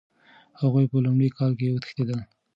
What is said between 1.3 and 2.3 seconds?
کال کې وتښتېدل.